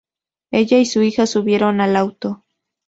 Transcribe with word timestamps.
Ella 0.49 0.79
y 0.79 0.87
su 0.87 1.03
hija 1.03 1.27
subieron 1.27 1.79
al 1.79 1.95
auto. 1.95 2.43